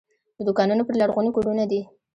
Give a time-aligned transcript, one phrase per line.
[0.37, 1.81] د دوکانونو پر لرغوني کورونه دي.